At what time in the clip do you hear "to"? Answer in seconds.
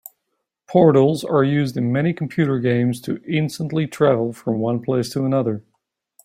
3.01-3.21, 5.11-5.23